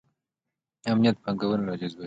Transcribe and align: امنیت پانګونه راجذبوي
امنیت 0.91 1.15
پانګونه 1.23 1.63
راجذبوي 1.67 1.99